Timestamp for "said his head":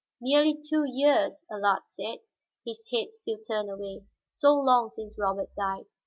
1.85-3.13